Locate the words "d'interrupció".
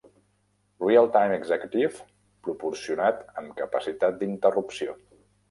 4.25-4.99